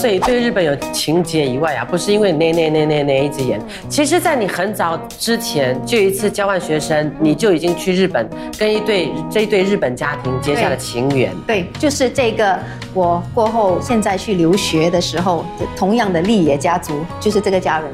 [0.00, 8.26] 所以对日本有情节以外啊，不是因为那那那那那一直演，其实，在你很早之前就有一次交换学生，你就已经去日本
[8.58, 11.30] 跟一对这一对日本家庭结下了情缘。
[11.46, 12.58] 对，就是这个
[12.94, 15.44] 我过后现在去留学的时候，
[15.76, 17.90] 同样的立野家族，就是这个家人。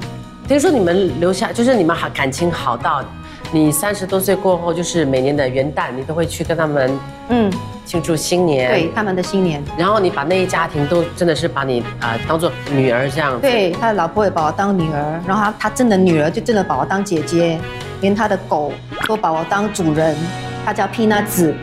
[0.47, 3.05] 听说你们留下，就是你们好感情好到。
[3.53, 7.51] 你三十多岁过后，就是每年的元旦，你都会去跟他们，嗯，
[7.85, 9.63] 庆祝新年，对他们的新年。
[9.79, 13.41] 然后你把那一家庭都真的是把你啊当做女儿这样。
[13.41, 17.59] 对，他的老婆也把我当女儿，然后他他真的女儿就真的把我当姐姐，
[18.01, 18.73] 连他的狗
[19.07, 20.17] 都把我当主人。
[20.65, 21.55] 他叫皮娜子，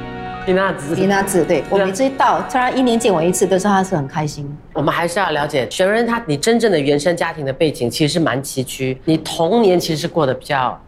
[0.45, 1.43] 皮娜子，皮娜子。
[1.43, 4.49] 对我每次一到，他一年见我一次，但是他是很开心。
[4.71, 10.79] 我们还是要了解雪人他你真正的原生家庭的背景其实是蛮崎岖，你童年其实是过得比较。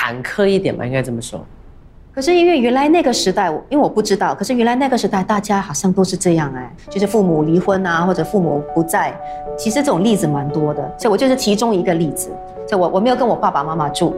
[0.00, 1.38] 坎坷一点吧，应该这么说。
[2.14, 9.14] 可是因为原来那个时代，因为我不知道，可是原来那个时代大家好像都是这样哎，就是父母离婚啊，或者父母不在，
[9.58, 10.82] 其实这种例子蛮多的。
[10.96, 12.30] 所以我就是其中一个例子。
[12.66, 14.16] 所以我我没有跟我爸爸妈妈住，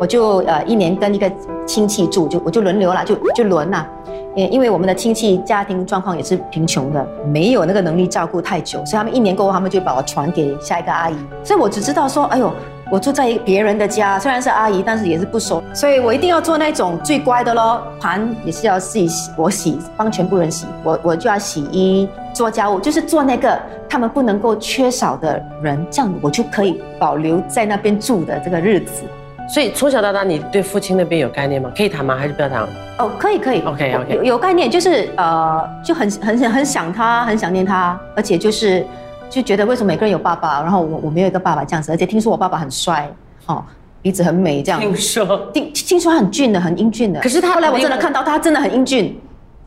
[0.00, 1.30] 我就呃一年跟一个
[1.64, 3.86] 亲戚住，就我就轮流了，就就轮呐。
[4.34, 11.14] 因因为我们的亲戚家庭状况也是贫穷的，没有那个能力照顾太久，所以他们一年过后，他们就把我传给下一个阿姨。
[11.44, 12.52] 所以我只知道说，哎呦。
[12.90, 17.80] 我住在别人的家，虽然是阿姨，但是也是不熟，所以我一定要做那种最乖的咯。
[18.00, 20.66] 盘也是要自己洗，我洗，帮全部人洗。
[20.82, 23.56] 我我就要洗衣、做家务，就是做那个
[23.88, 29.04] 他们不能够缺少的人，这样我就可以保留在那边住的这个日子。
[29.48, 31.70] 所以从小到大，你对父亲那边有概念吗？
[31.76, 32.16] 可以谈吗？
[32.16, 32.62] 还是不要谈？
[32.98, 33.60] 哦，可以可以。
[33.60, 38.84] OK OK，有有概念，就是呃，就很很很想他，很想念他，而且就是。
[39.30, 43.08] 就觉得为什么每个人有爸爸，然后我我没有一个爸爸这样子，而且听说我爸爸很帅，
[43.46, 43.64] 哦，
[44.02, 44.80] 鼻子很美这样。
[44.80, 47.20] 听说听听说很俊的，很英俊的。
[47.20, 49.18] 可是他后来我真的看到他真的很英俊。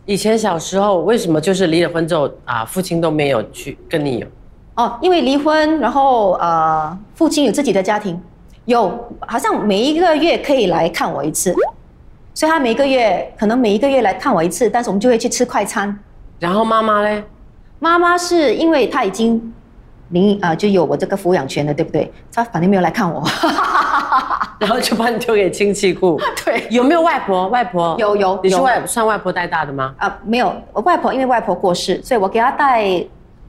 [0.06, 4.28] 以前小时候为什么就是离了婚之后啊，父亲都没有去跟你有？
[4.75, 8.19] 哦，因为离婚，然后呃，父亲有自己的家庭，
[8.66, 8.91] 有
[9.22, 11.56] 好像每一个月可以来看我一次，
[12.34, 15.97] 所以他每一个月可能每一个月来看我一次，但是我们就会去吃快餐。
[16.40, 17.23] 然后妈妈嘞？
[17.83, 19.53] 妈妈是因为她已经。
[20.07, 22.09] 您啊，就有我这个抚养权了，对不对？
[22.31, 23.21] 她反正没有来看我，
[24.59, 26.17] 然后就把你丢给亲戚顾。
[26.45, 27.47] 对，有没有外婆？
[27.47, 28.39] 外婆有有。
[28.43, 29.93] 你是外算外婆带大的吗？
[29.97, 33.03] 啊，没有，我外婆因为外婆过世，所以我给她带。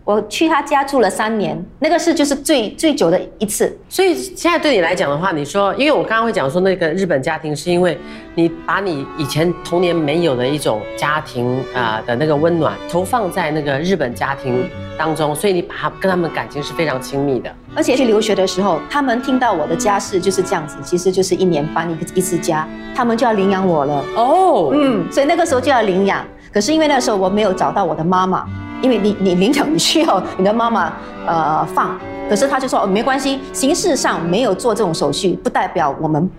[0.05, 3.75] 我去他家住了三年，那个是就是最最久的一次。
[3.89, 7.99] 所以现在对你来讲的话，你说，因为我刚刚会讲说那个日本家庭，是因为
[8.35, 17.51] 你把你以前童年没有的一种家庭啊的那个温暖投放在那个日本家庭当中，所以你把他跟他们感情是非常亲密的。
[17.75, 24.05] 而且去留学的时候，他们听到我的家世就是这样子，其实就是一年搬一个一次家，他们就要领养我了。
[24.17, 26.23] 哦，嗯，所以那个时候就要领养。
[26.53, 28.47] 可是因为那时候我没有找到我的妈妈。
[28.85, 30.93] 因为你你领养你需要你的妈妈
[31.27, 36.31] 呃放，可是他就说哦没关系，形式上没有做这种手续，不代表我们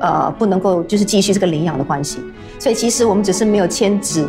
[0.00, 2.18] 呃不能够就是继续这个领养的关系。
[2.58, 4.26] 所以其实我们只是没有签纸，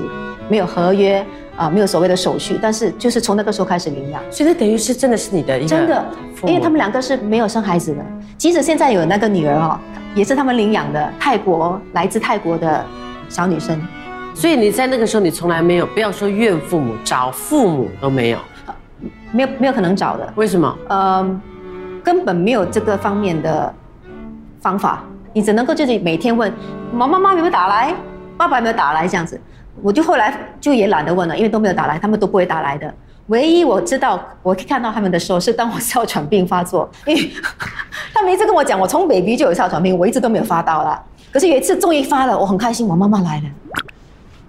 [0.48, 1.26] 没有合约
[1.58, 4.22] 啊，没有所谓的手续，但是就是从那个时候开始领养。
[4.30, 6.06] 所以这等于是真的是你的一个真的，
[6.44, 8.06] 因为他们两个是没有生孩子的，
[8.38, 9.80] 即使现在有那个女儿哦，
[10.14, 12.86] 也是他们领养的，泰国来自泰国的
[13.28, 13.82] 小女生。
[14.36, 18.38] 所以你在那个时候，你从来没有不要说怨父母，找父母都没有，
[19.32, 20.34] 没有没有可能找的。
[20.36, 20.78] 为什么？
[20.90, 21.42] 嗯，
[22.04, 23.74] 根本没有这个方面的
[24.60, 25.04] 方法。
[25.32, 26.54] 你只能够就是每天问
[26.94, 27.96] 妈妈妈有没有打来，
[28.38, 29.40] 爸爸有没有打来这样子。
[29.82, 32.94] 我就后来就也懒得问了，因为都没有打来，他们都不会打来的。
[33.28, 37.32] 唯一我知道我看到他们的时候，是当我哮喘病发作，因为
[38.14, 41.02] 他们一直跟我讲，我从 baby 就有哮喘病，我一直都没有发到啦。
[41.32, 43.44] 可是有一次终于发了，我很开心，我妈妈来了。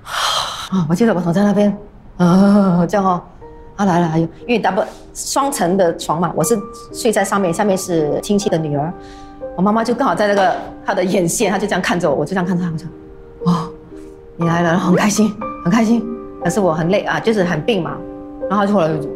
[0.06, 0.86] 啊！
[0.88, 1.76] 我记得我躺在那边，
[2.16, 3.20] 啊，这样哦，
[3.76, 6.58] 他来了，还有因为 double 双层的床嘛，我是
[6.92, 8.92] 睡在上面，下面是亲戚的女儿，
[9.56, 10.54] 我妈妈就刚好在那个
[10.84, 12.88] 她的眼线，她就这样看着我，我就这样看着她，我说，
[13.52, 13.68] 哦，
[14.36, 16.04] 你来了，很开心，很开心，
[16.42, 17.96] 可是我很累啊，就是很病嘛，
[18.48, 19.08] 然后就后来就，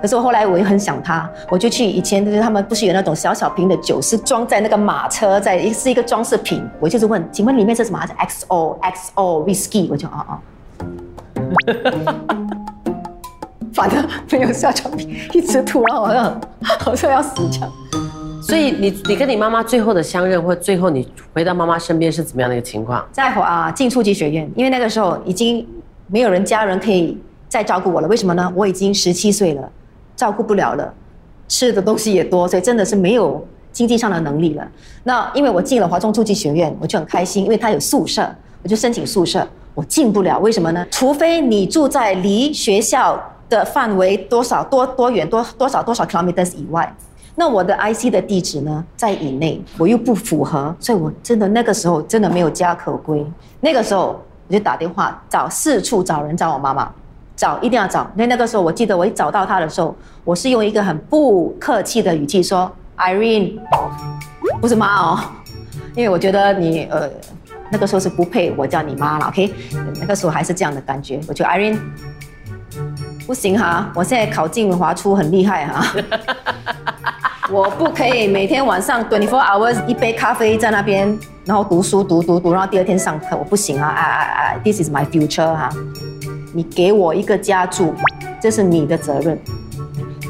[0.00, 8.00] 可是我后来我也很想他，我就去以前就是他们不是有那种小小瓶的酒，是装在那个马车，在是一个装饰品，我就是问，请问里面是什么？
[8.06, 10.38] 是 XO XO Whisky，我就哦哦。
[13.72, 14.92] 反正没有下床，
[15.32, 17.68] 一直吐，然后好像好像要死掉。
[18.42, 23.04] 所以你你跟你妈妈最后的相认，或最后你回到妈妈身边是怎么样的一个情况？
[23.12, 25.66] 在啊进初级学院，因为那个时候已经
[26.06, 27.16] 没有人家人可以
[27.48, 28.08] 再照顾我了。
[28.08, 28.52] 为什么呢？
[28.56, 29.70] 我已经十七岁了，
[30.18, 30.92] 照顾不了了，
[31.46, 34.68] 吃的东西也多，所以真的是没有经济上的能力了。
[35.04, 38.28] 那因为我进了华中初级学院，我就很开心，因为他有宿舍，
[38.64, 39.46] 我就申请宿舍。
[39.74, 40.84] 我进不了，为什么呢？
[40.90, 43.16] 除非你住在离学校
[43.48, 46.92] 的范围多少多多远多多少多少 kilometers 以外，
[47.36, 53.24] 那我的 IC 的地址呢在以内，我又不符合，所以我真的那个时候真的没有家可归。
[53.60, 56.90] 那个时候我就打电话找四处找人找我妈妈，
[57.38, 58.00] 找一定要找。
[58.16, 59.94] 因为那个时候我记得我一找到他的时候，
[60.24, 63.58] 我是用一个很不客气的语气说：“Irene，
[64.60, 65.20] 不是妈哦，
[65.94, 67.08] 因为我觉得你呃
[67.70, 69.54] 那个时候是不配我叫你妈了，OK？
[70.00, 71.78] 那个时候还是这样的感觉，我觉得 Irene。”
[73.26, 75.94] 不行哈，我现在考进华初很厉害哈，
[77.52, 83.88] 我不可以每天晚上 twenty four hours 一杯咖啡在那边，然后读书读读读，然后第二天上课，我不行啊！
[83.94, 85.68] 哎哎哎，this is my future 哈，
[86.54, 87.92] 你给我一个家住，
[88.40, 89.38] 这是你的责任。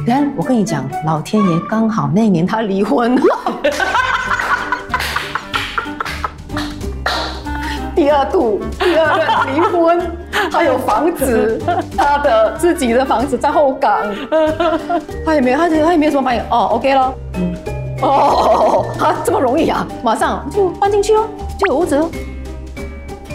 [0.06, 3.22] 但我跟你讲，老天爷刚好那年他离婚了。
[7.94, 10.00] 第二度，第二任离婚，
[10.50, 11.60] 他有房子，
[11.96, 14.00] 他的自己的房子在后港，
[15.26, 17.54] 他也没，他他也没有什么反应，哦，OK 了，嗯，
[18.02, 21.28] 哦，他这么容易啊，马上就搬进去哦，
[21.58, 22.08] 就有屋子哦。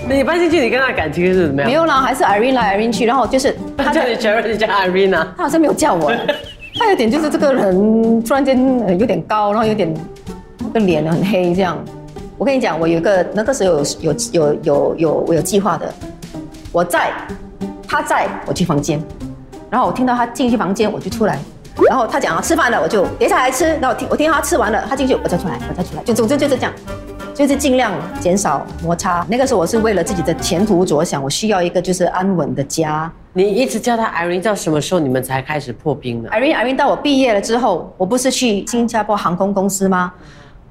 [0.10, 1.70] 你搬进去，你跟他感情是怎么样？
[1.70, 5.34] 没有啦，还是 Irene 来 Irene 去，然后就是他叫你 Jerry，你叫 Irene 啊？
[5.38, 6.12] 他好像没有叫我，
[6.78, 9.94] 他有点就是这个人突然间有点高，然后有点
[10.74, 11.78] 个脸很黑这样。
[12.38, 15.92] 我跟你讲，我有一个那个时候有有有有有我有计划的，
[16.72, 17.12] 我在，
[17.88, 19.02] 他在我去房间，
[19.70, 21.40] 然后我听到他进去房间，我就出来，
[21.88, 26.74] 然后他讲要吃饭了，我就接下来吃，然后我听我听他吃完了，他进去，我再出来，我再出来，就总之就是这样，
[27.34, 29.26] 就是尽量减少摩擦。
[29.28, 33.12] 那个时候我是为了自己的前途着想，我需要一个就是安稳的家。
[33.34, 40.14] 你一直叫他 Irene，到什么时候你们才开始破冰呢？Irene Irene 到我毕业了之后，我不是去新加坡航空公司吗？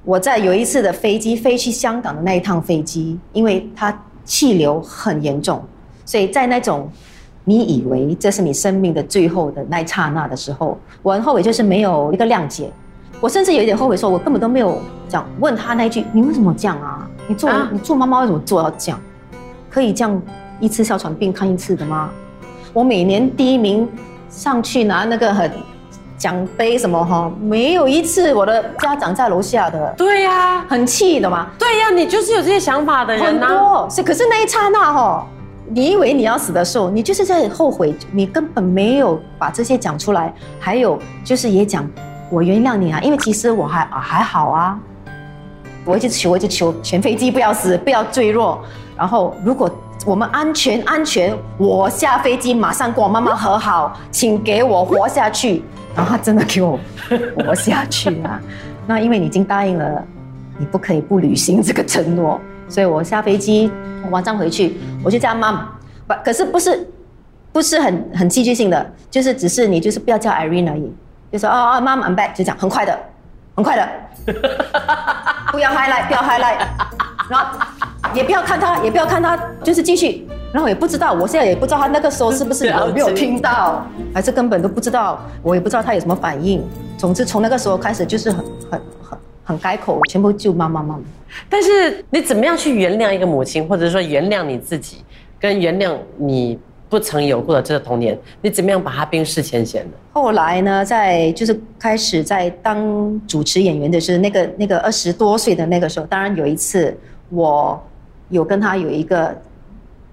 [0.05, 5.61] 我在有一次的飞机飞去香港的那一趟飞机，因为它气流很严重，
[6.05, 6.89] 所以在那种
[7.43, 12.71] 你以为这是你生命的最后的那一刹那的时候，我很后悔就是没有一个谅解。
[13.23, 17.07] 我甚至有一点后悔，说我根本都没有讲问他那一句：“你为什么这样啊？
[17.25, 18.99] 你做你做妈妈为什么做要这样？
[19.69, 20.21] 可以这样
[20.59, 22.09] 一次哮喘病看一次的吗？
[22.73, 23.87] 我每年第一名
[24.29, 25.49] 上去拿那个很。”
[26.15, 27.29] 奖杯什么哈？
[27.41, 29.93] 没有一次我的家长在楼下的。
[29.97, 31.47] 对呀，很气的嘛。
[31.59, 35.27] 对呀，你就是有这些想法的人很多是，可是那一刹那哈，
[35.67, 40.33] 你以为你要死的时候，你就是在后悔，你根本没有把这些讲出来。
[40.61, 41.85] 还有就是也讲，
[42.29, 44.79] 我原谅你啊，因为其实我还啊还好啊。
[45.85, 48.63] 我一直求，我一直求，全飞机不要死，不要坠落。
[48.97, 49.69] 然后如果
[50.05, 55.61] 我们安全安全，我下飞机马上跟我妈妈和好，请给我活下去。
[55.95, 56.79] 然后他真的给我
[57.37, 58.39] 活下去了。
[58.87, 60.03] 那因为你已经答应了，
[60.57, 63.71] 你不可以不履行这个承诺，所以我下飞机
[64.09, 65.69] 晚上回去，我就叫妈妈，
[66.07, 66.89] 不，可是不是
[67.51, 70.91] 不是很很戏剧性的，就是只是你就是不要叫 Irene 而已，
[71.33, 72.95] 就说哦哦，妈妈 I'm back，就这样，很快的，
[73.55, 73.89] 很快的，
[75.51, 76.59] 不要 highlight，不要 highlight，
[77.27, 77.59] 然后
[78.13, 80.27] 也不要看他，也不要看他，就是继续。
[80.51, 83.83] 然后也不知道，我现在也不知道他那个时候是不是有没有听到，
[84.13, 86.63] 还是根本都不知道，我也不知道他有什么反应。
[86.99, 91.01] 总之从那个时候开始就是很很很很改口，全部就妈妈妈妈。
[91.49, 95.03] 但是你怎么样去原谅一个母亲，或者说原谅你自己，
[95.39, 96.59] 跟原谅你
[96.93, 99.97] 不曾有过的这个童年，你怎么样把它冰释前嫌的？
[100.13, 106.95] 后来呢，在就是开始在当主持演员的时候，那个那个二十多岁的那个时候，当然有一次
[107.29, 107.81] 我
[108.29, 109.35] 有跟他有一个。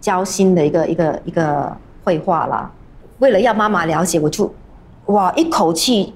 [0.00, 1.70] 交心的一个一个一个
[2.02, 2.72] 绘画啦，
[3.18, 4.50] 为了要妈妈了解，我就
[5.12, 6.14] 哇一口气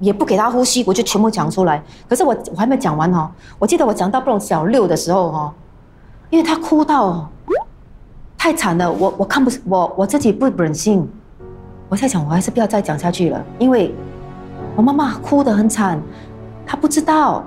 [0.00, 1.80] 也不给她呼吸，我就全部讲出来。
[2.08, 5.52] 可是我我还没讲完哦，我记得我讲到不懂小六的时候哦，
[6.28, 7.30] 因为她哭到
[8.42, 11.06] 太惨了，我我看不我我自己不忍心，
[11.90, 13.94] 我在想我还是不要再讲下去了，因为
[14.74, 16.00] 我妈妈哭得很惨，
[16.66, 17.44] 她不知道，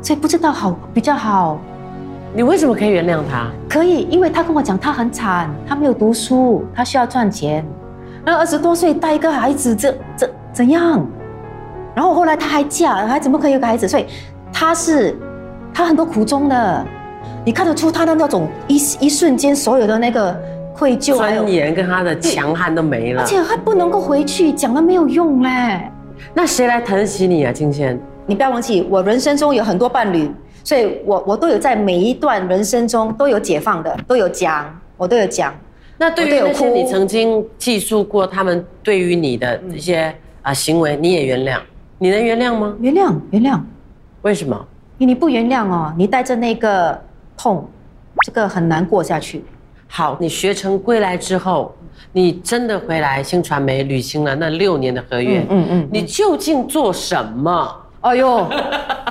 [0.00, 1.58] 所以不知道好比较好。
[2.32, 3.50] 你为什么可以原谅她？
[3.68, 7.66] 可以，因为她跟我讲她很惨，她没有读书，她需要赚钱。
[8.24, 11.04] 然后二十多岁带一个孩子，这这怎样？
[11.92, 13.88] 然后后来她还嫁，还怎么可以有个孩子？
[13.88, 14.06] 所以
[14.52, 15.18] 她是
[15.72, 16.86] 她很多苦衷的，
[17.44, 20.34] 你看得出他的那种一一瞬间所有的那个
[20.74, 25.90] 愧疚、尊严跟他的强悍都没了，而且还不能够回去讲了没有用嘞。
[26.32, 28.00] 那谁来疼惜你啊，金仙？
[28.26, 30.30] 你不要忘记，我人生中有很多伴侣。
[30.62, 34.64] 所以，我我都有在每一段人生中都有解放的，都有讲，
[34.96, 35.52] 我都有讲。
[35.98, 41.60] 那对于那些你曾经记述过他们对于你的这些啊行为，你也原谅？
[41.98, 42.74] 你能原谅吗？
[42.80, 43.60] 原谅，原谅。
[44.22, 44.66] 为什么？
[44.96, 46.98] 你不原谅哦，你带着那个
[47.36, 47.68] 痛，
[48.24, 49.44] 这个很难过下去。
[49.86, 51.74] 好，你学成归来之后，
[52.12, 57.80] 你真的回来新传媒履行了那六年的合约，嗯嗯嗯你究竟做什么？
[58.00, 58.48] 哎呦，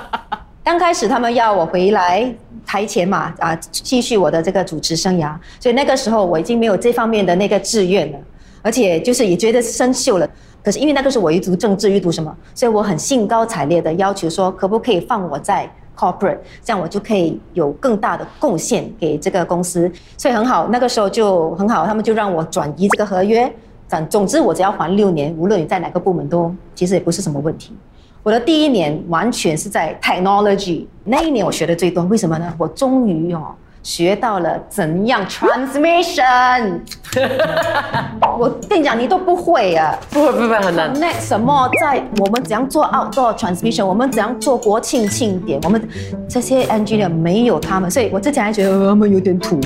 [0.62, 2.32] 刚开始他们要我回来
[2.66, 8.18] 台前嘛，啊，继续我的这个主持生涯，所以那个时候我已经没有这方面的那个志愿了，
[8.62, 10.28] 而且就是也觉得生锈了。
[10.62, 20.68] 可是因为那个时候我一读政治，一读什么，所以我很兴高采烈的要求说，可不可以放我在 corporate，这样我就可以有更大的贡献给这个公司，所以很好。
[20.68, 23.52] 那个时候就很好，他们就让我转移这个合约，
[23.88, 27.74] 总总之我只要还六年，无论你在哪个部门都其实也不是什么问题。
[28.22, 32.54] 我的第一年完全是在 technology，那一年我学的最多，为什么呢？
[32.56, 36.80] 我终于哦学到了怎样 transmission。
[38.36, 39.96] 我跟你讲，你都不会啊。
[40.10, 40.92] 不会不会很难。
[40.92, 45.88] connect 什么在我们怎样做 outdoor transmission，我们怎样做国庆庆典，我们
[46.28, 49.60] 这些 engineer 没有他们，所以我之前还觉得呃他们有点土。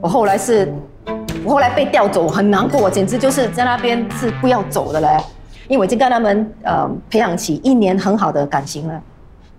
[0.00, 0.72] 我后来是，
[1.44, 5.08] 我后来被调走，很难过，我简直就是在那边是不要走的嘞，
[5.68, 9.02] 因为我已经跟他们呃培养起一年很好的感情了。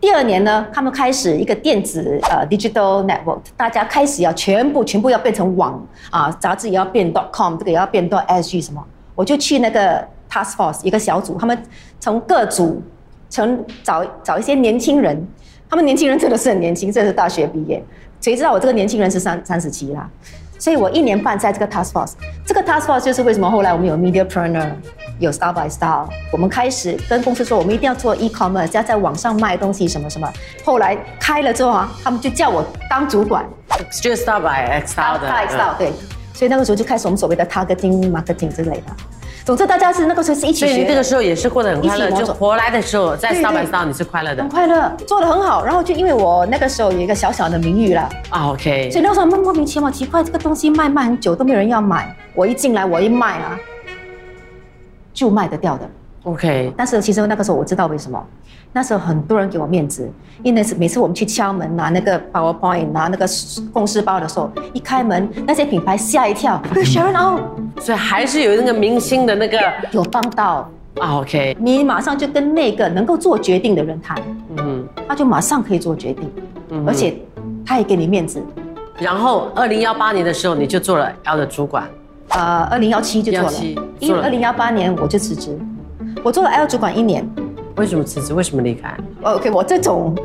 [0.01, 11.55] 第二年呢，他们开始一个电子呃 digital network，大家开始要全部全部要变成网啊，杂志也要变 dot com，这个也要变 dot sg 什么，我就去那个 task force 一个小组，他们
[11.99, 12.81] 从各组
[13.29, 15.23] 从找找一些年轻人，
[15.69, 17.81] 他们年轻人真的是很年轻，这是大学毕业，
[18.19, 20.09] 谁知道我这个年轻人是三三十七啦，
[20.61, 22.11] 所以我一年半在这个 task force，
[22.45, 24.69] 这个 task force 就是为什么后来我们有 mediapreneur，
[25.17, 30.31] 有 Star by Star，我们开始跟公司说我们一定要做 e-commerce，要在网上卖东西什么什么。
[30.63, 33.43] 后来开了之后啊，他们就叫我当主管
[33.99, 35.27] 就是 Star by star 的。
[35.27, 35.91] ，Star by star 对，
[36.31, 38.95] 所以那个时候就开始我们所谓的 targeting marketing 之类的。
[39.43, 45.65] 总之大家是那个时候是一起所以你学的，这个时候也是过得很快乐，就活来的时候在对 Star by 对 Star 你是快乐的很快乐，做的很好。
[45.65, 53.59] 然后就因为我那个时候有一个小小的名誉了，啊？OK，所以那时候莫莫名其妙奇怪，这个东西卖卖很久都没有人要买，我一进来我一卖啊，
[55.13, 55.89] 就卖得掉的。
[56.23, 58.23] OK，但是其实那个时候我知道为什么，
[58.71, 60.07] 那时候很多人给我面子，
[60.43, 63.25] 因为那是每次我们去敲门拿那个 PowerPoint 拿那个
[63.73, 67.39] 公司包的时候，一开门那些品牌吓一跳， 哎 Sharon 哦，
[67.79, 69.59] 所以还是有那个明星的那个
[69.91, 74.15] 有帮到，啊，OK，你马上就跟那个能够做决定的人谈，
[74.57, 76.31] 嗯，他就马上可以做决定，
[76.69, 76.85] 嗯。
[76.87, 77.17] 而且
[77.65, 78.39] 他也给你面子。
[78.99, 81.89] 然后二零幺八年的时候你就做了 L 的主管，
[82.29, 83.49] 呃，二零幺七就做了。
[83.49, 85.57] 17，因为二零幺八年我就辞职，
[86.23, 87.27] 我做了 L 主管一年。
[87.77, 88.33] 为什么辞职？
[88.33, 90.15] 为什么离开？OK，我这种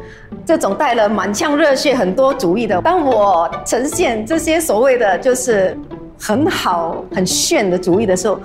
[0.44, 5.78] 这种带了满腔热血、很多主意的，当我呈现这些所谓的就是
[6.18, 8.38] 很好、很炫的主意的时候，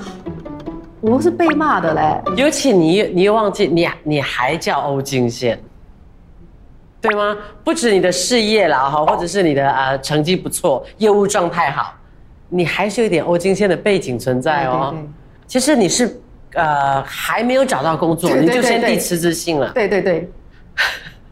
[1.01, 2.21] 我是被骂的嘞。
[2.37, 5.59] 尤其你你又忘记你你还叫欧金宪，
[7.01, 7.35] 对吗？
[7.63, 11.95] 不止你的事业啦哈，或者是你的呃成绩不错，业务状态好，
[12.49, 14.95] 你还是有点欧金宪的背景存在哦。
[15.47, 16.20] 其实你是
[16.53, 19.69] 呃还没有找到工作，对对你就先递辞职信了。
[19.73, 20.29] 对对对，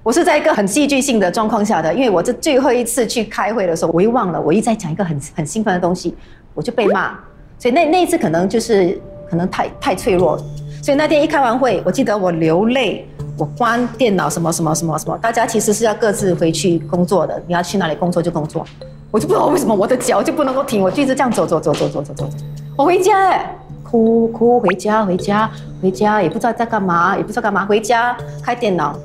[0.01, 6.15] 我是在一个很戏剧性的状况下的，因为我这最后一次去开会的时候，我又忘了，我一直在讲一个很很兴奋的东西，
[6.53, 7.17] 我就被骂，
[7.57, 8.99] 所以那那一次可能就是
[9.29, 10.37] 可能太太脆弱，
[10.81, 13.07] 所以那天一开完会，我记得我流泪，
[13.37, 18.65] 我关电脑什么什么什么什么，大家其实是要各自回去工作的，你要去哪里工作就工作，
[19.11, 22.29] 我就不知道为什么我的脚就不能够停，我就一直这样走走走走走走走，
[22.77, 23.55] 我回家哎。
[23.89, 25.49] 哭哭回家回家
[25.81, 27.65] 回家，也不知道在干嘛，也不知道干嘛。
[27.65, 28.95] 回家开电脑，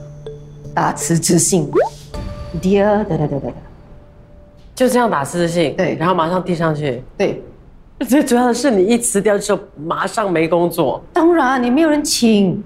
[0.75, 1.71] 打辞职信
[2.61, 3.55] ，Dear 对对对对
[4.75, 7.03] 就这样打辞职信，对然后马上递上去。
[7.17, 7.43] 对，
[8.07, 11.03] 最主要的是你一辞掉之后，马上没工作。
[11.15, 12.63] 当然你没有人请，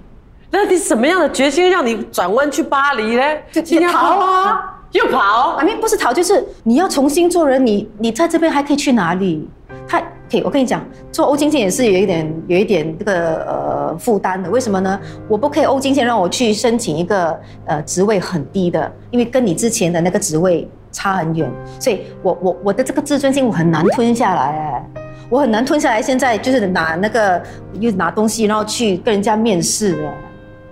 [0.51, 3.23] 那你什么样的决心让你转弯去巴黎呢？
[3.53, 5.65] 就今天逃啊， 又跑啊，。
[5.65, 9.49] 面不是逃，就是你要重新做人，你你在这边还可以去哪里？
[9.87, 14.51] 他可以，我跟你讲，做欧金线也是有一点有一点这个呃负担的。
[14.51, 15.01] 为什么呢？
[15.29, 24.87] 我不可以欧金线让我去申请一个呃职位很低的，因为跟你之前的那个职位差很远，所以我我我的这个自尊心我很难吞下来哎，
[25.31, 26.03] 我很难吞下来。
[26.03, 27.43] 现在就是拿那个
[27.81, 30.15] 又拿东西，然后去跟人家面试哎。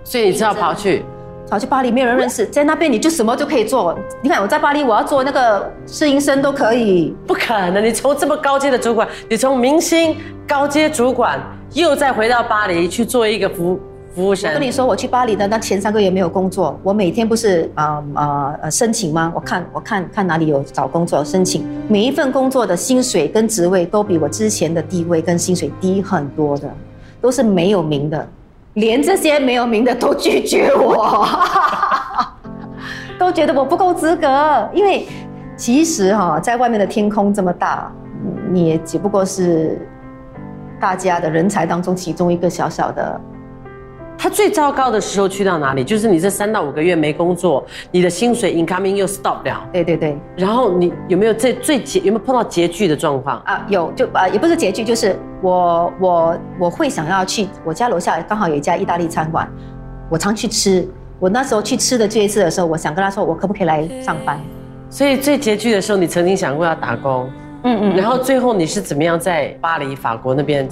[0.03, 1.03] 所以你只好跑去。
[1.49, 3.97] 跑去巴黎，没有人认识，在那边你就什么都可以做。
[4.21, 7.15] 你看我在巴黎，我要做那个试音生都可以。
[7.25, 7.83] 不可能！
[7.83, 11.39] 你从这么高阶的主管，你从明星高阶主管，
[11.73, 13.79] 又再回到巴黎去做一个服
[14.13, 14.67] 服务生我跟。
[14.67, 19.31] 你说，我去巴黎的那前三个月没有工作，我每天不是啊啊呃申请吗？
[19.33, 26.69] 我看我看看哪里有找工作申请，每一份工作的薪水跟职位都比我之前的地位跟薪水低很多的，
[27.21, 28.27] 都是没有名的，
[28.77, 31.27] 连这些没有名的都拒绝我，
[33.17, 35.07] 都觉得我不够资格，因为
[35.55, 37.91] 其实哈、在外面的天空这么大，
[38.51, 39.79] 你也只不过是
[40.79, 43.19] 大家的人才当中其中一个小小的。
[44.17, 45.83] 他最糟糕的时候去到哪里？
[45.83, 53.37] 就是你这三到五个月没工作，你的薪水 incoming 又 stop 了，对对对，然后你有没有这最拮有没有碰到拮据的状况？
[53.45, 59.47] 啊，有就啊，也不是拮据，就是我我我会想要去我家楼下刚好有一家意大利餐馆，
[60.09, 60.87] 我常去吃。
[61.19, 64.39] 我那时候去吃的这一次的时候，我想跟他说，我可不可以来上班？
[64.89, 67.29] 所以最拮据的时候，你曾经想过要打工，
[67.63, 70.67] 嗯嗯，然后最后你是怎么样在巴黎法国那边？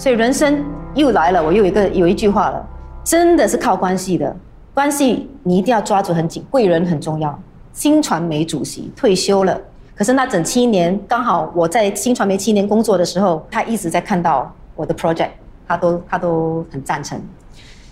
[0.00, 0.64] 所以人生
[0.94, 2.66] 又来了，我又一个有一句话了，
[3.04, 4.34] 真的是靠关系的，
[4.72, 7.38] 关系你一定要抓住很紧，贵人很重要。
[7.74, 9.60] 新传媒主席退休了，
[9.94, 15.28] 可是那整七年刚好我在新传媒七年工作的时候，他一直在看到我的 project，
[15.68, 17.20] 他都他都很赞成。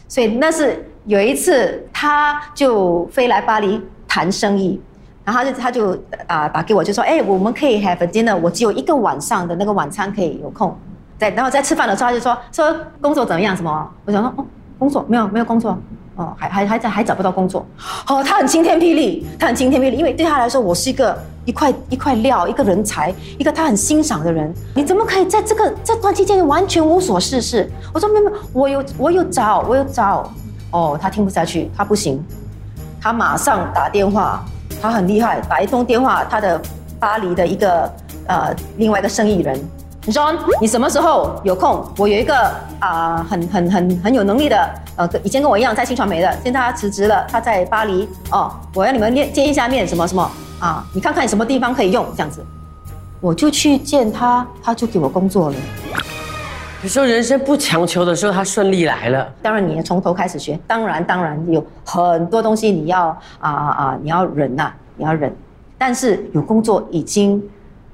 [0.08, 4.80] 所以那是有一次，他就飞来巴黎谈生意，
[5.26, 10.74] 然后他就他就啊打给我，就说：“哎，我们可以 have a dinner，我只有一个晚上的那个晚餐可以有空。”
[11.18, 13.56] 在然后在吃饭的时候，他就说：“说工作怎么样？
[13.56, 14.44] 什么？”我想说：“哦，
[14.78, 15.76] 工作没有没有工作，
[16.16, 17.66] 哦，还还还在还找不到工作。”
[18.08, 24.54] 哦，他很晴天霹雳，他很晴天霹雳，因为对他来说，我是一个一块一块料，一个人才，一个他很欣赏的人。
[24.74, 27.68] 你怎么可以在这个这段期间完全无所事事？
[27.92, 30.30] 我说：“没有没有，我有我有找，我有找。”
[30.70, 32.22] 哦，他听不下去，他不行，
[33.00, 34.44] 他马上打电话，
[34.82, 36.60] 他很厉害，打一通电话，他的
[37.00, 37.90] 巴黎的一个
[38.26, 39.58] 呃另外一个生意人
[40.10, 41.84] ，John，你什么时候有空？
[41.96, 42.34] 我有一个
[42.80, 50.84] 啊很很很很有能力的呃以前跟我一样在新传媒的，现在他辞职了，他在巴黎哦，我要你们见见一下面，什么什么啊？
[50.92, 52.44] 你看看什么地方可以用这样子，
[53.20, 55.56] 我就去见他，他就给我工作了。
[56.80, 59.28] 有时候人生不强求的时候，他顺利来了。
[59.42, 60.56] 当然，你要从头开始学。
[60.64, 63.08] 当然，当然有很多东西你要
[63.40, 65.34] 啊啊，你要忍呐，你要忍。
[65.76, 67.42] 但是有工作已经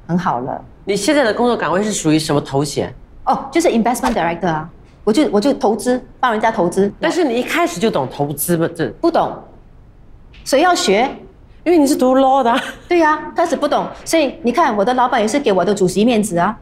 [0.07, 0.63] 很好了。
[0.85, 2.93] 你现在的工作岗位是属于什么头衔？
[3.25, 4.69] 哦，就是 investment director 啊。
[5.03, 6.91] 我就我就投资，帮人家投资。
[6.99, 8.67] 但是你一开始就懂投资不？
[8.69, 9.33] 这不懂，
[10.45, 11.11] 所以要学。
[11.63, 12.55] 因为你是读 law 的。
[12.87, 16.55] 对呀，开始不懂，所以你看我的老板也是给我的主席面子啊。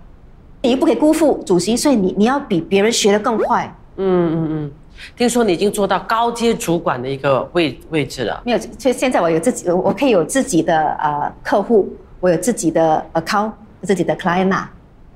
[0.60, 3.64] 你又不可以辜负主席，所以你你要比别人学得更快。
[3.96, 4.70] 嗯嗯嗯，
[5.16, 8.40] 听说你已经做到高阶主管的一个位位置了。
[8.44, 13.50] 没有，所以现在我有自己，我可以有自己的呃客户，我有自己的 account，
[13.82, 14.64] 自己的 client，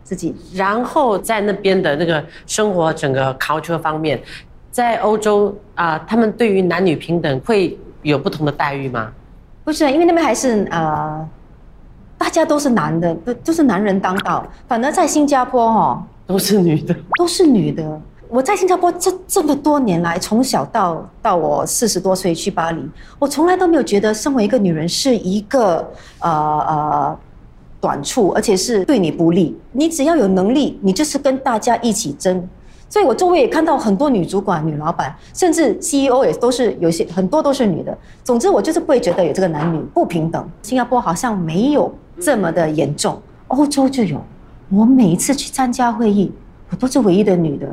[0.05, 0.35] 自己。
[0.55, 4.21] 然后在那边的那个生活整个 culture 方面，
[4.71, 9.13] 在欧洲啊，他们对于男女平等会有不同的待遇吗？
[9.65, 11.29] 不是，因为那边还是呃。
[12.19, 14.43] 大家都是男的，都都是男人当道。
[14.67, 18.01] 反而在新加坡，哦，都是女的，都是女的。
[18.27, 22.81] 我在新加坡这这么多年来，从小到到我四十多岁去巴黎，
[23.19, 25.87] 我从来都没有觉得身为一个女人是一个
[26.21, 27.19] 呃呃
[27.87, 29.57] 短处，而且是对你不利。
[29.71, 32.49] 你只要有能力，你就是跟大家一起争。
[32.89, 37.97] 所以我周围也看到很多女主管、女老板，甚至 CEO 也都是有些很多都是女的。
[38.25, 40.51] 总之，我就是不会觉得有这个男女不平等。
[40.63, 41.95] 新加坡好像没有。
[42.19, 44.19] 这么的严重，欧洲就有。
[44.71, 46.33] 我每一次去参加会议，
[46.71, 47.69] 我都是唯一的女的，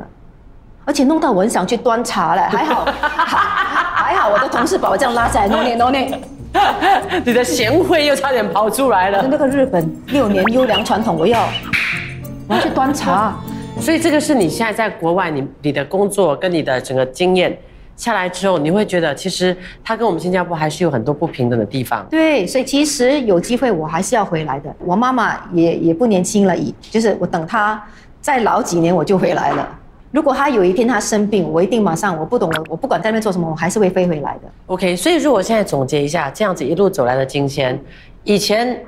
[0.84, 2.42] 而且弄到我很想去端茶了。
[2.52, 6.33] 还好，还好，我的同事把我这样拉下来，no no no no。
[7.24, 9.26] 你的贤惠又差点跑出来了。
[9.28, 11.48] 那个日本六年优良传统，我要
[12.48, 13.36] 我要去端茶。
[13.80, 17.56] 所以这个是你现在在国外，你你的工作跟你的整个经验。
[17.96, 22.04] 下来之后，你会觉得其实他跟我们新加坡还是有很多不平等的地方。
[22.10, 24.74] 对，所以其实有机会我还是要回来的。
[24.80, 27.80] 我妈妈也也不年轻了，已就是我等她
[28.20, 29.78] 再老几年我就回来了。
[30.14, 34.42] 如果他有一天他生病，我一定马上我不懂了，我不管在那边做什么，我还是会飞回来的。
[34.66, 37.76] OK，所以如果现在总结一下这样子一路走来的今天，
[38.22, 38.80] 以前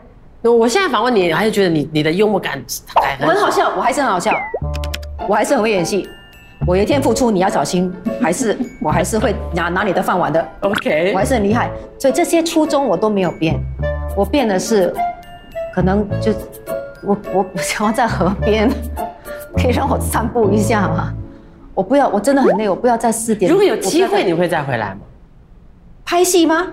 [0.43, 2.63] 我现在访问你，还是觉得你你的幽默感
[3.19, 4.33] 很好笑，我还是很好笑，
[5.29, 6.09] 我还是很会演戏。
[6.65, 10.49] 我有一天付出，你要小心，还是我还是会拿拿你的饭碗的。
[10.61, 13.61] OK，我还是很厉害，所以这些初衷我都没有变。
[14.17, 14.95] 我变的是，
[15.75, 16.33] 可能就
[17.03, 18.71] 我我想要在河边，
[19.57, 21.13] 可以让我散步一下吗？
[21.75, 23.51] 我不要，我真的很累，我不要再四点。
[23.51, 25.01] 如果有机会，你会再回来吗？
[26.05, 26.69] 拍戏吗？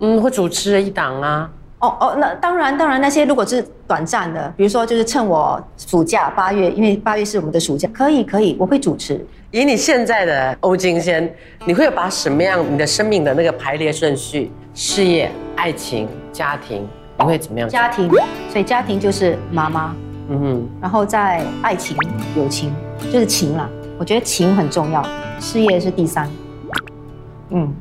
[0.00, 1.50] 嗯，会主持一档啊。
[1.80, 9.24] 哦哦，那当然当然，那些如果是短暂的，比如说就是趁我暑假八月，因为八月是我们的暑假，可以可以，我会主持。
[9.50, 11.32] 以你现在的欧金先，
[11.64, 14.50] 你会把什么样你的生命的那个排列顺序？
[14.74, 16.86] 事业、爱情、家庭，
[17.18, 17.68] 你会怎么样？
[17.68, 18.08] 家庭，
[18.50, 19.94] 所以家庭就是妈妈，
[20.30, 21.96] 嗯哼，然后在爱情、
[22.36, 22.72] 友情，
[23.12, 23.68] 就是情啦。
[23.98, 25.04] 我觉得情很重要，
[25.40, 26.30] 事业是第三，
[27.50, 27.72] 嗯。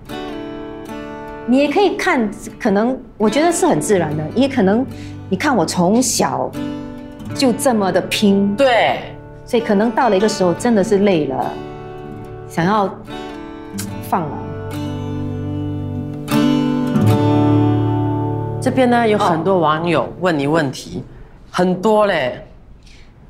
[1.46, 4.86] 你也可以看，可能我觉得是很自然的，也可能
[5.30, 6.48] 你看我从小
[7.34, 9.00] 就这么的拼，对，
[9.46, 11.52] 所以可能到了一个时候，真的是累了，
[12.48, 12.88] 想要
[14.04, 14.38] 放了。
[18.62, 21.04] 这边呢有很多网友问你问题，
[21.60, 22.41] 很多嘞。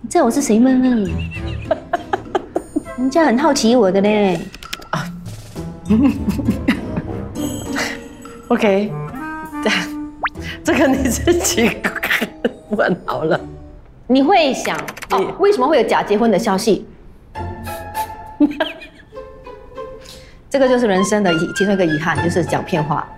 [0.02, 0.70] 你知道我是谁吗？
[2.96, 4.40] 人家很好奇我的嘞。
[8.50, 8.94] OK，
[9.64, 9.72] 这
[10.64, 11.72] 这个你自己
[12.70, 13.42] 问好了。
[14.06, 14.78] 你会想
[15.10, 16.86] 哦，为什么会有假结婚的消息？
[20.52, 23.10] 这个就是人生的遗其中一个遗憾，就是讲骗话。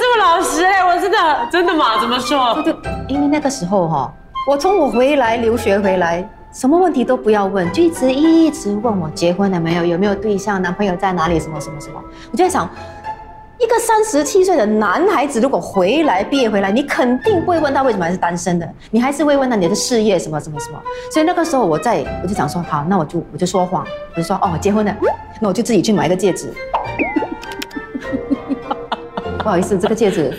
[0.00, 2.00] 这么老实哎，我真的真的吗？
[2.00, 2.60] 怎么说？
[2.62, 2.74] 就
[3.06, 4.12] 因为那个时候哈、
[4.48, 12.02] 我从我回来留学回来，什么问题都不要问，就一直一直问我结婚了没有，有没有对象，男朋友在哪里，什么什么什么。
[12.30, 12.68] 我就在想，
[13.58, 20.80] 一个三十七岁的男孩子如果回来毕业回来，你肯定不会问他为什么还是单身的，你还是会问他你的事业什么什么什么。
[21.12, 24.94] 所以那个时候我在我就想说，好，那我就我就说谎，我就说哦结婚了，
[25.40, 26.52] 那我就自己去买一个戒指。
[29.38, 30.32] 不好意思，这个戒指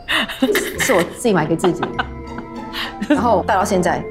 [0.80, 1.82] 是我自己买给自己，
[3.08, 4.02] 然后戴到现在，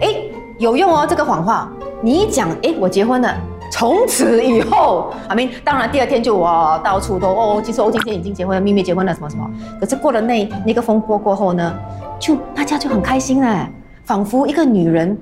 [0.00, 0.14] 哎，
[0.58, 1.70] 有用哦，这个谎话，
[2.02, 3.34] 你一讲，哎，我结婚了。
[3.72, 9.50] 从此以后，阿明，当然第二天就哇到处都哦，其实欧今天已经结婚了，秘密结婚了，什么什么。
[9.80, 11.74] 可是过了那那个风波过后呢，
[12.20, 13.68] 就大家就很开心哎，
[14.04, 15.18] 仿佛一个女人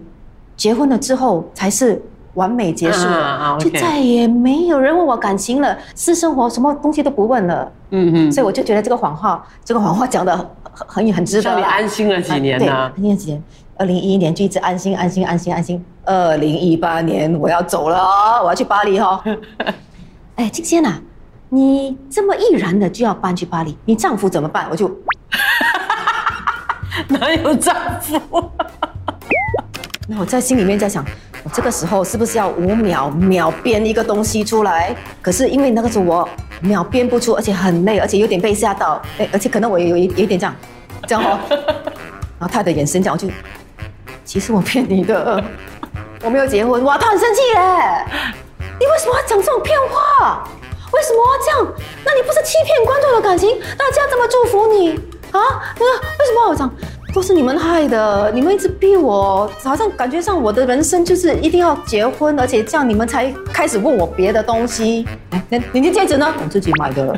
[0.57, 2.03] 结婚了之后才是
[2.35, 3.07] 完美结束
[3.59, 7.71] 就再也没有人问我感情了，私生活什么东西都不问了。
[7.91, 10.47] 嗯嗯，所以我就觉得这个谎话，这个谎话讲的很
[10.89, 11.65] 很很很值得让你。
[11.65, 12.95] 安心了几年对，呢安？
[12.97, 13.43] 心了几年。
[13.79, 15.85] 二零一一年就一直安心安心安心安心。
[16.05, 19.37] 二零一八年我要走了哦，我要去巴黎哈、哦。
[20.37, 21.01] 哎，金仙啊，
[21.49, 24.67] 你这么毅然的就要搬去巴黎，你丈夫怎么办？
[24.71, 24.89] 我就
[27.09, 28.51] 哪有丈夫？
[30.09, 34.95] 那我在心里面在想，我这个时候是不是要五秒秒编一个东西出来？
[35.21, 36.29] 可是因为那个时候我
[36.61, 40.55] 秒编不出，而且很累，而且有点被吓到，哎，而且可能我有有有一点这样，
[41.09, 41.39] 这样哦。
[42.39, 43.33] 然后他的眼神这样，我就，
[44.25, 45.43] 其实我骗你的，
[46.23, 48.07] 我没有结婚，哇，他很生气耶！
[48.79, 50.45] 你为什么要讲这种骗话？
[50.93, 51.75] 为什么要这样？
[52.05, 53.59] 那你不是欺骗观众的感情？
[53.79, 54.95] 大家这么祝福你
[55.31, 55.41] 啊？
[55.79, 56.73] 那为什么要讲？
[57.15, 65.07] 都是你们害的，你们一直逼我，好像感觉上我的人生就是一定要结婚，而且这样你们才开始问我别的东西。
[65.31, 66.33] 哎，那你的戒指呢？
[66.43, 67.15] 我自己买的。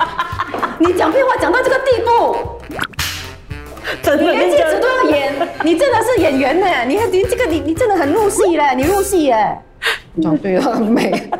[0.80, 2.36] 你讲屁话讲到这个地步，
[4.02, 6.66] 真的你连戒指都要演，你真的是演员呢！
[6.86, 9.58] 你看你这个你你真的很入戏嘞，你入戏耶！
[10.22, 11.30] 讲对了，很美。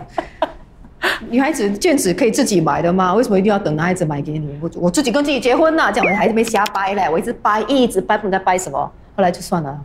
[1.29, 3.15] 女孩子戒指可以自己买的吗？
[3.15, 4.59] 为什么一定要等男孩子买给你？
[4.61, 8.79] 我我自己跟自己结婚呐、这样我还是没瞎掰嘞，我一直掰，一直掰，不知道掰什么，
[9.17, 9.79] 后来就算了。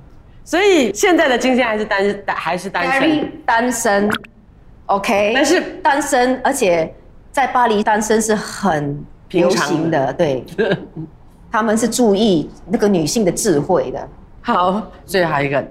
[0.44, 4.10] 所以现在的金星还是单还是单身单身
[4.86, 6.94] ，OK，但是单身，而且
[7.32, 10.46] 在巴黎单身是很流行的，对，
[11.52, 14.08] 他们是注意那个女性的智慧的。
[14.42, 15.68] 好，最后还有一个，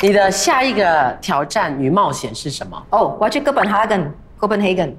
[0.00, 2.80] 你的下一个挑战与冒险是什么？
[2.90, 4.08] 哦，我要去哥本哈根
[4.46, 4.92] （Copenhagen），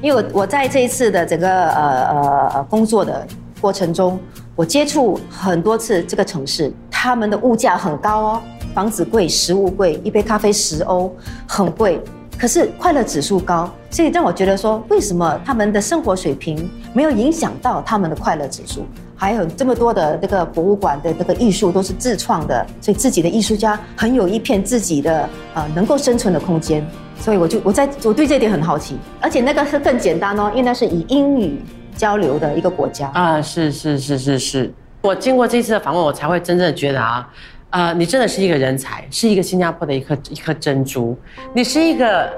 [0.00, 3.26] 因为我我在这一次的整个呃呃呃工作的
[3.60, 4.18] 过程中，
[4.56, 8.42] 我接触很多次这个城市，他们的物价很高哦，
[8.74, 11.14] 房子贵，食物贵，一杯咖啡十欧，
[11.46, 12.00] 很贵。
[12.38, 18.86] 可是快乐指数高，所以让我觉得说，为什么他们的生活水平没有影响到他们的快乐指数？
[19.16, 26.86] 还有这么多的这个博物馆的这个艺术都是自创的，所以自己的艺术家很有一片自己的呃能够生存的空间。
[27.18, 31.60] 所以我就我在我对这点很好奇，而且那个是更简单哦，因为那是以英语
[31.96, 33.10] 交流的一个国家。
[33.12, 37.28] 啊，是是是是是，我经过这次的访问，我才会真正觉得啊，
[37.70, 41.18] 呃，你真的是一个人才，是一个新加坡的一颗一颗珍珠，
[41.52, 42.30] 你是一个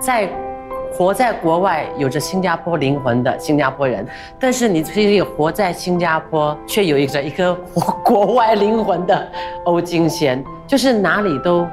[0.00, 0.28] 在
[0.92, 4.04] 活在国外有着新加坡灵魂的新加坡人，
[4.40, 9.30] 但是你是一个活在新加坡却有一个一颗国国外灵魂的
[9.64, 11.66] 欧金贤，就是哪里都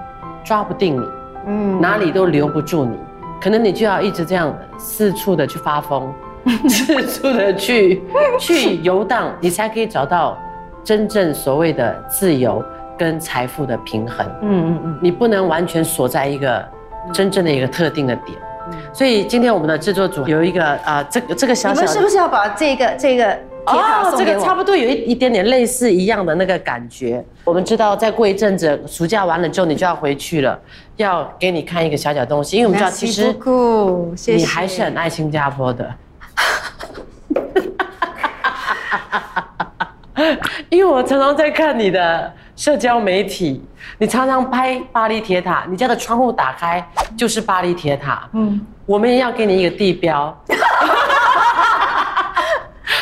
[0.44, 1.06] 抓不定你。
[1.46, 2.98] 嗯哪里都留不住你，
[3.42, 6.14] 可能你就要一直这样四处的去发疯，
[6.70, 8.02] 四处的去
[8.40, 10.38] 去游荡，你才可以找到
[10.84, 12.64] 真正所谓的自由
[12.98, 14.26] 跟财富的平衡。
[14.42, 16.64] 嗯嗯嗯，你不能完全锁在一个
[17.12, 18.38] 真正的一个特定的点。
[18.94, 24.26] 所以今天我们的制作组有一个啊、这个这个小小的你们是不是要把这个这个哦，这？
[24.26, 27.24] 个差不多有一一点点类似一样的那个感觉。
[27.44, 30.60] 我们知道，再过一阵子，暑假完了之后，你就要回去了，
[30.98, 33.36] 要给你看一个小小东西，因为我们知道，其实
[34.36, 35.94] 你还是很爱新加坡的。
[40.70, 43.64] 因为我常常在看你的社交媒体，
[43.98, 46.86] 你常常拍巴黎铁塔，你家的窗户打开
[47.18, 48.28] 就是巴黎铁塔。
[48.34, 50.36] 嗯，我们也要给你一个地标。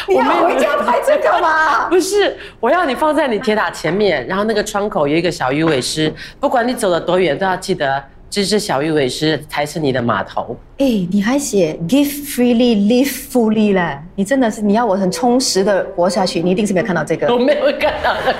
[0.07, 1.87] 你要回家拍这个吗？
[1.89, 10.55] 不是，我要你放在你铁塔前面，然后那个窗口有一个小鱼尾狮，不管你走了多远，都要记得这只小鱼尾狮才是你的码头。
[10.77, 13.99] 哎，你还写 give freely, live fully 嘞？
[14.15, 17.31] 你真的是你要我很充实的活下去，你一定是没有看到这个。
[17.33, 18.39] 我没有看到这个。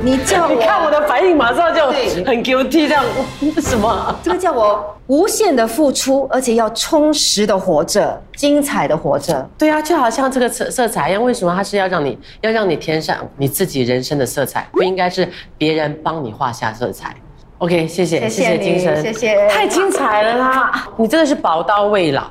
[0.00, 3.04] 你叫我你看我的反应，马上就对很 guilty 这样，
[3.60, 4.14] 什么？
[4.22, 9.48] 这个叫我无限的付出，而且要充实的活着，精彩的活着。
[9.58, 17.14] 对啊，就好像这个色色彩一样，为什么它是要让你要让你填上你自己人生的色彩，不应该是别人帮你画下色彩
[17.58, 20.88] ？OK，谢谢谢谢你精神，谢谢太精彩了啦！
[20.96, 22.30] 你真的是宝刀未老。